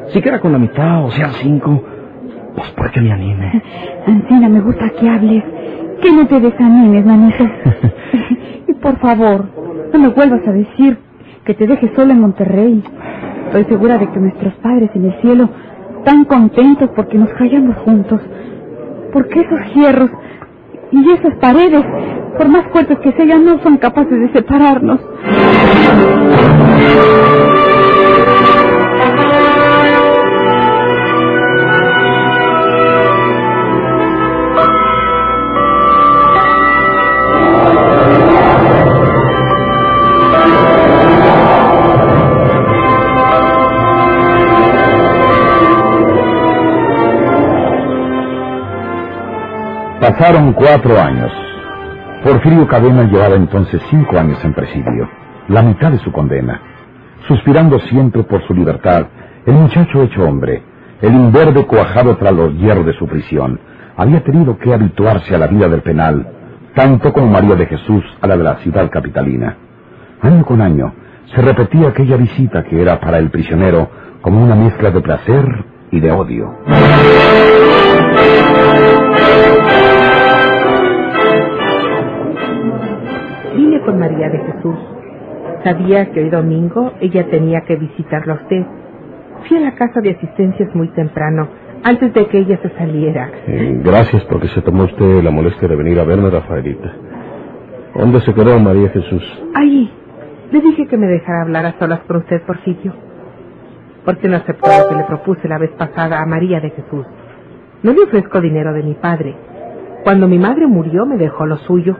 Siquiera 0.09 0.39
con 0.39 0.51
la 0.51 0.59
mitad 0.59 1.03
o 1.03 1.11
sean 1.11 1.31
cinco. 1.33 1.83
Pues 2.55 2.69
por 2.71 2.91
que 2.91 3.01
me 3.01 3.11
anime. 3.11 3.61
Ancina, 4.07 4.49
me 4.49 4.61
gusta 4.61 4.89
que 4.99 5.09
hables. 5.09 5.43
Que 6.01 6.11
no 6.11 6.27
te 6.27 6.39
desanimes, 6.39 7.05
manito. 7.05 7.43
y 8.67 8.73
por 8.73 8.97
favor, 8.99 9.45
no 9.93 9.99
me 9.99 10.07
vuelvas 10.09 10.47
a 10.47 10.51
decir 10.51 11.06
que 11.47 11.53
te 11.53 11.65
dejes 11.65 11.89
solo 11.95 12.11
en 12.11 12.19
Monterrey. 12.19 12.83
Estoy 13.45 13.63
segura 13.69 13.97
de 13.97 14.11
que 14.11 14.19
nuestros 14.19 14.53
padres 14.55 14.89
en 14.93 15.05
el 15.05 15.21
cielo 15.21 15.49
están 15.99 16.25
contentos 16.25 16.89
porque 16.93 17.17
nos 17.17 17.29
hallamos 17.39 17.77
juntos. 17.77 18.19
Porque 19.13 19.39
esos 19.39 19.73
hierros 19.73 20.11
y 20.91 21.09
esas 21.09 21.35
paredes, 21.35 21.85
por 22.37 22.49
más 22.49 22.65
fuertes 22.73 22.99
que 22.99 23.13
sean, 23.13 23.45
no 23.45 23.59
son 23.63 23.77
capaces 23.77 24.19
de 24.19 24.29
separarnos. 24.33 24.99
Pasaron 50.07 50.53
cuatro 50.53 50.97
años. 50.97 51.29
Porfirio 52.23 52.65
Cadena 52.65 53.03
llevaba 53.03 53.35
entonces 53.35 53.81
cinco 53.89 54.17
años 54.17 54.39
en 54.45 54.53
presidio, 54.53 55.09
la 55.49 55.61
mitad 55.61 55.91
de 55.91 55.97
su 55.97 56.13
condena. 56.13 56.61
Suspirando 57.27 57.77
siempre 57.89 58.23
por 58.23 58.41
su 58.47 58.53
libertad, 58.53 59.07
el 59.45 59.55
muchacho 59.55 60.03
hecho 60.03 60.23
hombre, 60.23 60.63
el 61.01 61.13
inverde 61.13 61.65
cuajado 61.65 62.15
tras 62.15 62.31
los 62.31 62.53
hierros 62.53 62.85
de 62.85 62.93
su 62.93 63.05
prisión, 63.05 63.59
había 63.97 64.23
tenido 64.23 64.57
que 64.57 64.73
habituarse 64.73 65.35
a 65.35 65.39
la 65.39 65.47
vida 65.47 65.67
del 65.67 65.81
penal, 65.81 66.25
tanto 66.73 67.11
como 67.11 67.27
María 67.27 67.55
de 67.55 67.65
Jesús 67.65 68.05
a 68.21 68.27
la 68.27 68.37
de 68.37 68.43
la 68.45 68.55
ciudad 68.59 68.89
capitalina. 68.89 69.57
Año 70.21 70.45
con 70.45 70.61
año 70.61 70.93
se 71.35 71.41
repetía 71.41 71.89
aquella 71.89 72.15
visita 72.15 72.63
que 72.63 72.81
era 72.81 72.97
para 73.01 73.17
el 73.17 73.29
prisionero 73.29 73.89
como 74.21 74.41
una 74.41 74.55
mezcla 74.55 74.89
de 74.89 75.01
placer 75.01 75.65
y 75.91 75.99
de 75.99 76.11
odio. 76.13 76.55
Vine 83.57 83.81
con 83.81 83.97
María 83.97 84.29
de 84.29 84.37
Jesús. 84.37 84.75
Sabía 85.63 86.11
que 86.11 86.19
hoy 86.19 86.29
domingo 86.29 86.93
ella 87.01 87.27
tenía 87.27 87.61
que 87.61 87.75
visitarlo 87.75 88.33
a 88.33 88.35
usted. 88.35 88.63
Fui 89.47 89.57
a 89.57 89.61
la 89.61 89.73
casa 89.73 89.99
de 89.99 90.11
asistencias 90.11 90.75
muy 90.75 90.89
temprano, 90.89 91.47
antes 91.83 92.13
de 92.13 92.27
que 92.27 92.37
ella 92.37 92.59
se 92.61 92.69
saliera. 92.77 93.31
Eh, 93.47 93.81
gracias 93.83 94.23
porque 94.25 94.47
se 94.49 94.61
tomó 94.61 94.83
usted 94.83 95.23
la 95.23 95.31
molestia 95.31 95.67
de 95.67 95.75
venir 95.75 95.99
a 95.99 96.03
verme, 96.03 96.29
Rafaelita. 96.29 96.93
¿Dónde 97.95 98.19
se 98.21 98.31
quedó 98.31 98.59
María 98.59 98.89
Jesús? 98.89 99.23
Ahí. 99.55 99.91
Le 100.51 100.61
dije 100.61 100.85
que 100.85 100.97
me 100.97 101.07
dejara 101.07 101.41
hablar 101.41 101.65
a 101.65 101.79
solas 101.79 102.01
por 102.01 102.17
usted, 102.17 102.43
Porfirio. 102.43 102.93
Porque 104.05 104.27
no 104.27 104.37
aceptó 104.37 104.69
lo 104.69 104.87
que 104.87 104.95
le 104.97 105.03
propuse 105.05 105.47
la 105.47 105.57
vez 105.57 105.71
pasada 105.71 106.21
a 106.21 106.25
María 106.27 106.59
de 106.59 106.69
Jesús. 106.69 107.07
No 107.81 107.91
le 107.91 108.03
ofrezco 108.03 108.39
dinero 108.39 108.71
de 108.73 108.83
mi 108.83 108.93
padre. 108.93 109.35
Cuando 110.03 110.27
mi 110.27 110.37
madre 110.37 110.67
murió 110.67 111.07
me 111.07 111.17
dejó 111.17 111.47
lo 111.47 111.57
suyo. 111.57 111.97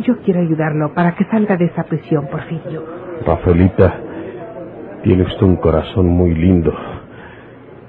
Yo 0.00 0.16
quiero 0.18 0.40
ayudarlo 0.40 0.94
para 0.94 1.14
que 1.14 1.24
salga 1.24 1.56
de 1.56 1.66
esa 1.66 1.84
prisión, 1.84 2.26
Porfirio. 2.30 2.84
Rafaelita, 3.26 3.94
tiene 5.02 5.24
usted 5.24 5.42
un 5.42 5.56
corazón 5.56 6.06
muy 6.08 6.34
lindo. 6.34 6.72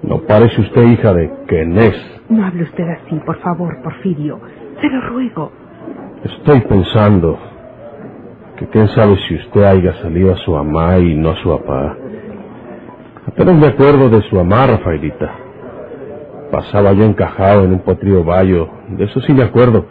No 0.02 0.20
parece 0.22 0.62
usted 0.62 0.84
hija 0.84 1.14
de 1.14 1.32
Kenés. 1.48 1.96
No 2.30 2.46
hable 2.46 2.64
usted 2.64 2.84
así, 2.90 3.16
por 3.26 3.38
favor, 3.40 3.82
Porfirio. 3.84 4.40
Se 4.82 4.88
lo 4.90 5.02
ruego. 5.10 5.52
Estoy 6.24 6.62
pensando 6.62 7.38
que 8.58 8.68
quién 8.68 8.88
sabe 8.90 9.16
si 9.28 9.36
usted 9.36 9.64
haya 9.64 9.94
salido 10.02 10.34
a 10.34 10.38
su 10.38 10.52
mamá 10.52 10.98
y 10.98 11.16
no 11.16 11.32
a 11.32 11.36
su 11.38 11.50
papá. 11.50 11.96
Apenas 13.28 13.56
me 13.56 13.68
acuerdo 13.68 14.10
de 14.10 14.22
su 14.24 14.36
mamá, 14.36 14.68
Rafaelita. 14.68 15.36
Pasaba 16.52 16.94
yo 16.94 17.04
encajado 17.04 17.66
en 17.66 17.74
un 17.74 17.80
potrío 17.80 18.24
bayo, 18.24 18.68
de 18.90 19.06
eso 19.06 19.22
sí 19.22 19.34
me 19.34 19.44
acuerdo. 19.44 19.86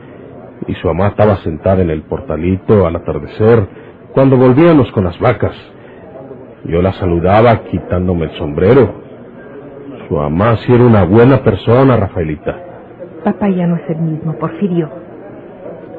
Y 0.67 0.75
su 0.75 0.89
mamá 0.89 1.09
estaba 1.09 1.37
sentada 1.37 1.83
en 1.83 1.91
el 1.91 2.03
portalito 2.03 2.87
al 2.87 2.97
atardecer, 2.97 3.67
cuando 4.13 4.37
volvíamos 4.37 4.91
con 4.93 5.05
las 5.05 5.19
vacas. 5.19 5.55
Yo 6.65 6.83
la 6.83 6.93
saludaba 6.93 7.65
quitándome 7.65 8.27
el 8.27 8.31
sombrero. 8.33 8.95
Su 10.09 10.15
mamá 10.15 10.57
sí 10.59 10.73
era 10.73 10.85
una 10.85 11.05
buena 11.05 11.43
persona, 11.43 11.97
Rafaelita. 11.97 12.57
Papá 13.25 13.49
ya 13.49 13.67
no 13.67 13.77
es 13.77 13.89
el 13.91 13.99
mismo, 13.99 14.35
Porfirio. 14.35 14.91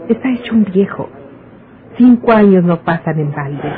Está 0.08 0.32
hecho 0.34 0.54
un 0.54 0.66
viejo. 0.66 1.10
Cinco 1.98 2.32
años 2.32 2.64
no 2.64 2.78
pasan 2.82 3.20
en 3.20 3.32
balde. 3.32 3.74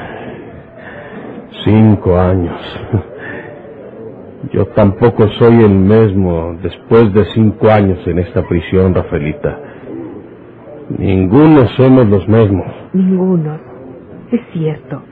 Cinco 1.65 2.17
años. 2.17 2.59
Yo 4.53 4.65
tampoco 4.67 5.27
soy 5.39 5.63
el 5.63 5.69
mismo 5.69 6.57
después 6.61 7.13
de 7.13 7.25
cinco 7.33 7.69
años 7.69 7.99
en 8.07 8.19
esta 8.19 8.41
prisión, 8.47 8.95
Rafaelita. 8.95 9.59
Ninguno 10.89 11.67
somos 11.69 12.07
los 12.07 12.27
mismos. 12.27 12.67
Ninguno. 12.93 13.57
Es 14.31 14.41
cierto. 14.53 15.03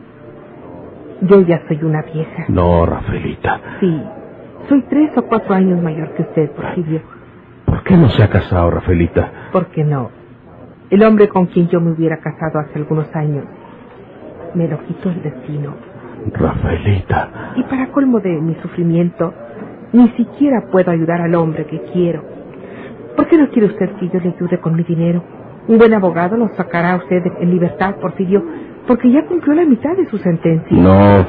Yo 1.21 1.41
ya 1.41 1.61
soy 1.67 1.83
una 1.83 2.01
vieja. 2.01 2.45
No, 2.47 2.85
Rafaelita. 2.85 3.59
Sí. 3.79 4.01
Soy 4.67 4.81
tres 4.89 5.11
o 5.17 5.23
cuatro 5.23 5.53
años 5.55 5.81
mayor 5.81 6.13
que 6.15 6.23
usted, 6.23 6.51
Porfirio. 6.51 7.01
¿Por 7.65 7.83
qué 7.83 7.97
no 7.97 8.09
se 8.09 8.23
ha 8.23 8.29
casado, 8.29 8.71
Rafaelita? 8.71 9.49
¿Por 9.51 9.67
qué 9.67 9.83
no? 9.83 10.11
El 10.89 11.03
hombre 11.03 11.27
con 11.29 11.47
quien 11.47 11.67
yo 11.67 11.81
me 11.81 11.91
hubiera 11.91 12.17
casado 12.17 12.59
hace 12.59 12.79
algunos 12.79 13.13
años 13.15 13.45
me 14.55 14.67
lo 14.67 14.79
quitó 14.85 15.09
el 15.09 15.21
destino. 15.21 15.75
Rafaelita. 16.33 17.53
Y 17.55 17.63
para 17.63 17.91
colmo 17.91 18.19
de 18.19 18.29
mi 18.41 18.55
sufrimiento, 18.55 19.33
ni 19.93 20.09
siquiera 20.09 20.65
puedo 20.71 20.91
ayudar 20.91 21.21
al 21.21 21.35
hombre 21.35 21.65
que 21.65 21.81
quiero. 21.93 22.23
¿Por 23.15 23.27
qué 23.27 23.37
no 23.37 23.49
quiere 23.49 23.67
usted 23.67 23.91
que 23.99 24.09
yo 24.09 24.19
le 24.19 24.29
ayude 24.35 24.59
con 24.59 24.75
mi 24.75 24.83
dinero? 24.83 25.23
Un 25.69 25.77
buen 25.77 25.93
abogado 25.93 26.35
lo 26.35 26.49
sacará 26.57 26.93
a 26.93 26.95
usted 26.95 27.21
en 27.41 27.51
libertad, 27.51 27.93
Porfirio, 28.01 28.43
porque 28.87 29.11
ya 29.11 29.23
cumplió 29.27 29.53
la 29.53 29.65
mitad 29.65 29.95
de 29.95 30.07
su 30.07 30.17
sentencia. 30.17 30.75
No. 30.75 31.27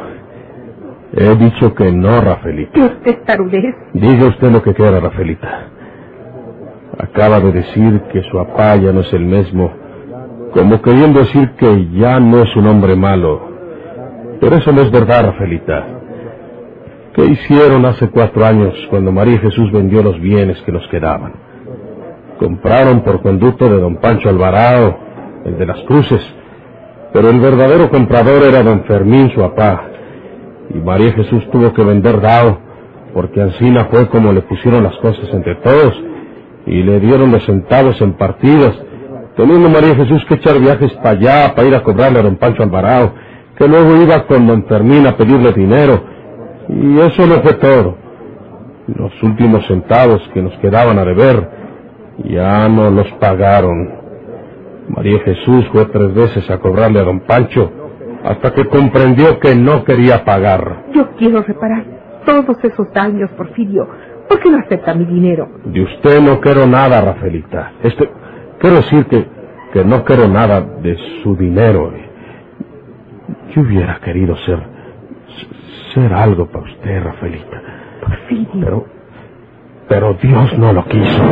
He 1.12 1.36
dicho 1.36 1.74
que 1.74 1.92
no, 1.92 2.22
Rafaelita. 2.22 2.72
¿Qué 2.72 2.82
usted 2.82 3.18
tarudez? 3.26 3.74
Diga 3.92 4.28
usted 4.28 4.50
lo 4.50 4.62
que 4.62 4.72
quiera, 4.72 4.98
Rafaelita. 4.98 5.66
Acaba 6.98 7.38
de 7.40 7.52
decir 7.52 8.00
que 8.10 8.22
su 8.22 8.38
papá 8.38 8.76
ya 8.76 8.94
no 8.94 9.00
es 9.00 9.12
el 9.12 9.26
mismo, 9.26 9.72
como 10.54 10.80
queriendo 10.80 11.20
decir 11.20 11.50
que 11.58 11.90
ya 11.90 12.18
no 12.18 12.42
es 12.42 12.56
un 12.56 12.66
hombre 12.66 12.96
malo. 12.96 13.42
Pero 14.40 14.56
eso 14.56 14.72
no 14.72 14.80
es 14.80 14.90
verdad, 14.90 15.26
Rafaelita. 15.26 15.86
¿Qué 17.12 17.26
hicieron 17.26 17.84
hace 17.84 18.08
cuatro 18.08 18.46
años 18.46 18.72
cuando 18.88 19.12
María 19.12 19.38
Jesús 19.38 19.70
vendió 19.70 20.02
los 20.02 20.18
bienes 20.18 20.58
que 20.62 20.72
nos 20.72 20.88
quedaban? 20.88 21.49
Compraron 22.40 23.02
por 23.02 23.20
conducto 23.20 23.68
de 23.68 23.78
don 23.78 23.96
Pancho 23.96 24.30
Alvarado, 24.30 24.96
el 25.44 25.58
de 25.58 25.66
las 25.66 25.78
cruces, 25.80 26.22
pero 27.12 27.28
el 27.28 27.38
verdadero 27.38 27.90
comprador 27.90 28.42
era 28.44 28.62
don 28.62 28.84
Fermín, 28.84 29.30
su 29.34 29.40
papá. 29.42 29.84
Y 30.74 30.78
María 30.78 31.12
Jesús 31.12 31.46
tuvo 31.50 31.74
que 31.74 31.84
vender 31.84 32.18
dado, 32.18 32.58
porque 33.12 33.42
Ancina 33.42 33.88
fue 33.90 34.08
como 34.08 34.32
le 34.32 34.40
pusieron 34.40 34.82
las 34.82 34.96
cosas 35.00 35.28
entre 35.34 35.56
todos, 35.56 36.02
y 36.64 36.82
le 36.82 36.98
dieron 37.00 37.30
los 37.30 37.44
centavos 37.44 38.00
en 38.00 38.14
partidas, 38.14 38.72
teniendo 39.36 39.68
María 39.68 39.94
Jesús 39.96 40.24
que 40.24 40.36
echar 40.36 40.58
viajes 40.58 40.94
para 40.94 41.10
allá, 41.10 41.54
para 41.54 41.68
ir 41.68 41.74
a 41.74 41.82
cobrarle 41.82 42.20
a 42.20 42.22
don 42.22 42.36
Pancho 42.36 42.62
Alvarado, 42.62 43.12
que 43.54 43.68
luego 43.68 43.96
iba 43.96 44.26
con 44.26 44.46
don 44.46 44.64
Fermín 44.64 45.06
a 45.06 45.14
pedirle 45.14 45.52
dinero, 45.52 46.04
y 46.70 47.00
eso 47.00 47.26
no 47.26 47.42
fue 47.42 47.52
todo. 47.52 47.98
Los 48.86 49.22
últimos 49.22 49.66
centavos 49.66 50.26
que 50.32 50.40
nos 50.40 50.54
quedaban 50.60 50.98
a 50.98 51.04
deber, 51.04 51.59
ya 52.24 52.68
no 52.68 52.90
los 52.90 53.10
pagaron. 53.12 54.00
María 54.88 55.20
Jesús 55.20 55.66
fue 55.72 55.86
tres 55.86 56.14
veces 56.14 56.50
a 56.50 56.58
cobrarle 56.58 57.00
a 57.00 57.04
don 57.04 57.20
Pancho, 57.20 57.70
hasta 58.24 58.52
que 58.52 58.66
comprendió 58.66 59.38
que 59.38 59.54
no 59.54 59.84
quería 59.84 60.24
pagar. 60.24 60.84
Yo 60.92 61.10
quiero 61.16 61.42
reparar 61.42 61.84
todos 62.26 62.56
esos 62.64 62.92
daños, 62.92 63.30
Porfirio. 63.32 63.88
¿Por 64.28 64.40
qué 64.40 64.50
no 64.50 64.58
acepta 64.58 64.94
mi 64.94 65.04
dinero? 65.04 65.48
De 65.64 65.82
usted 65.82 66.20
no 66.20 66.40
quiero 66.40 66.66
nada, 66.66 67.00
Rafaelita. 67.00 67.72
Este, 67.82 68.10
quiero 68.58 68.76
decir 68.76 69.06
que, 69.06 69.26
que 69.72 69.84
no 69.84 70.04
quiero 70.04 70.28
nada 70.28 70.60
de 70.60 70.96
su 71.22 71.36
dinero. 71.36 71.92
Yo 73.54 73.62
hubiera 73.62 73.98
querido 74.00 74.36
ser, 74.38 74.60
ser 75.94 76.12
algo 76.12 76.46
para 76.46 76.64
usted, 76.64 77.02
Rafaelita. 77.02 77.62
Porfirio. 78.00 78.60
Pero, 78.60 78.86
pero 79.90 80.14
Dios 80.14 80.56
no 80.56 80.72
lo 80.72 80.84
quiso. 80.84 81.22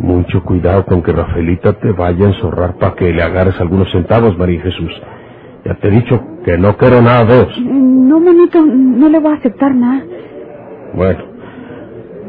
Mucho 0.00 0.42
cuidado 0.42 0.84
con 0.84 1.04
que 1.04 1.12
Rafaelita 1.12 1.74
te 1.74 1.92
vaya 1.92 2.24
a 2.24 2.28
enzorrar 2.30 2.74
para 2.78 2.96
que 2.96 3.12
le 3.12 3.22
agarres 3.22 3.60
algunos 3.60 3.92
centavos, 3.92 4.36
María 4.36 4.60
Jesús. 4.60 4.90
Ya 5.64 5.76
te 5.76 5.86
he 5.86 5.90
dicho 5.92 6.20
que 6.44 6.58
no 6.58 6.76
quiero 6.76 7.00
nada 7.00 7.24
de 7.24 7.42
eso. 7.42 7.60
No, 7.60 8.18
manito, 8.18 8.60
no 8.60 9.08
le 9.08 9.20
voy 9.20 9.34
a 9.34 9.36
aceptar 9.36 9.72
nada. 9.72 10.02
Bueno, 10.94 11.33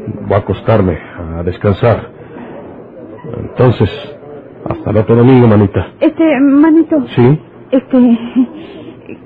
voy 0.06 0.34
a 0.34 0.38
acostarme, 0.38 0.98
a 1.38 1.42
descansar. 1.42 2.10
Entonces, 3.38 3.90
hasta 4.68 4.90
el 4.90 4.96
otro 4.98 5.16
domingo, 5.16 5.46
manita. 5.46 5.88
Este, 6.00 6.40
manito. 6.40 7.04
¿Sí? 7.14 7.40
Este, 7.70 8.18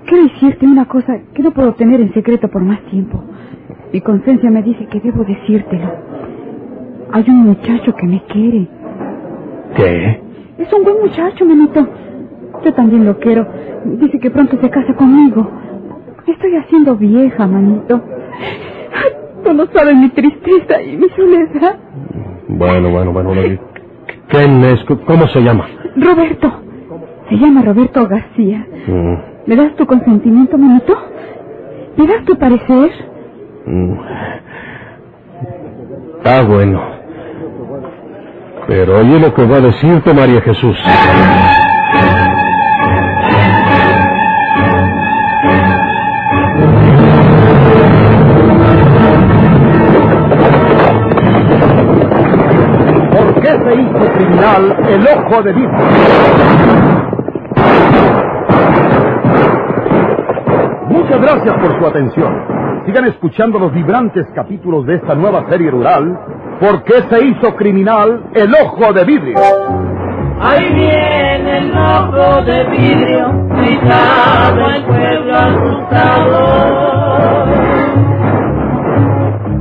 quiero 0.06 0.24
decirte 0.24 0.66
una 0.66 0.86
cosa 0.86 1.18
que 1.34 1.42
no 1.42 1.50
puedo 1.52 1.74
tener 1.74 2.00
en 2.00 2.12
secreto 2.14 2.48
por 2.48 2.62
más 2.62 2.80
tiempo. 2.90 3.22
Mi 3.92 4.00
conciencia 4.00 4.50
me 4.50 4.62
dice 4.62 4.86
que 4.86 5.00
debo 5.00 5.24
decírtelo. 5.24 5.90
Hay 7.12 7.24
un 7.28 7.44
muchacho 7.44 7.94
que 7.94 8.06
me 8.06 8.22
quiere. 8.24 8.68
¿Qué? 9.76 10.20
Es 10.58 10.72
un 10.72 10.84
buen 10.84 11.00
muchacho, 11.00 11.44
manito. 11.44 11.86
Yo 12.64 12.74
también 12.74 13.04
lo 13.04 13.18
quiero. 13.18 13.46
Dice 13.84 14.18
que 14.20 14.30
pronto 14.30 14.58
se 14.60 14.70
casa 14.70 14.94
conmigo. 14.94 15.50
Estoy 16.26 16.56
haciendo 16.56 16.96
vieja, 16.96 17.46
manito. 17.46 18.02
Tú 19.44 19.52
no 19.54 19.66
sabes 19.72 19.96
mi 19.96 20.08
tristeza 20.10 20.82
y 20.82 20.96
mi 20.96 21.08
soledad. 21.10 21.78
Bueno, 22.48 22.90
bueno, 22.90 23.12
bueno. 23.12 23.30
bueno. 23.34 23.58
¿Quién 24.28 24.64
es? 24.64 24.84
¿Cómo 24.84 25.26
se 25.28 25.40
llama? 25.40 25.66
Roberto. 25.96 26.52
Se 27.28 27.36
llama 27.36 27.62
Roberto 27.62 28.06
García. 28.08 28.66
Mm, 28.86 29.14
¿Me 29.46 29.56
das 29.56 29.74
tu 29.76 29.86
consentimiento, 29.86 30.58
manito? 30.58 30.94
¿Me 31.96 32.06
das 32.06 32.24
tu 32.24 32.36
parecer? 32.38 32.90
mm. 33.66 33.92
Está 36.18 36.42
bueno. 36.42 36.80
Pero 38.66 38.98
oye 38.98 39.18
lo 39.18 39.32
que 39.34 39.46
va 39.46 39.56
a 39.56 39.60
decirte 39.60 40.12
María 40.12 40.40
Jesús. 40.42 40.76
El 54.90 55.06
ojo 55.06 55.42
de 55.42 55.52
vidrio? 55.52 55.78
Muchas 60.88 61.20
gracias 61.20 61.54
por 61.58 61.78
su 61.78 61.86
atención. 61.86 62.60
Sigan 62.86 63.04
escuchando 63.06 63.58
los 63.58 63.72
vibrantes 63.72 64.26
capítulos 64.34 64.86
de 64.86 64.96
esta 64.96 65.14
nueva 65.14 65.48
serie 65.48 65.70
rural. 65.70 66.18
¿Por 66.60 66.82
qué 66.82 67.02
se 67.08 67.24
hizo 67.24 67.54
criminal 67.56 68.30
el 68.34 68.52
ojo 68.54 68.92
de 68.92 69.04
vidrio? 69.04 69.38
Ahí 70.40 70.72
viene 70.74 71.58
el 71.58 71.72
ojo 71.72 72.42
de 72.42 72.64
vidrio, 72.64 73.32
gritaba 73.50 74.76
el 74.76 74.84
pueblo 74.84 75.36
asustado. 75.36 76.70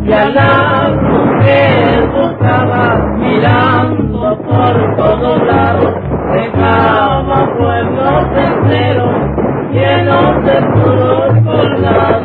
Y 0.06 0.12
a 0.12 0.30
la 0.30 0.89
mujer 1.02 2.10
buscaba 2.10 2.99
mirando 3.20 4.38
por 4.44 4.96
todos 4.96 5.48
lados, 5.48 5.94
dejaba 6.34 7.48
pueblos 7.58 8.26
enteros 8.38 9.16
llenos 9.72 10.44
de 10.46 10.62
puros 10.74 11.34
colgados. 11.46 12.19